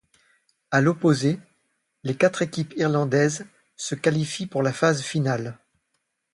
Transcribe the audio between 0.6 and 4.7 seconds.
A l'opposé, les quatre équipes irlandaises se qualifient pour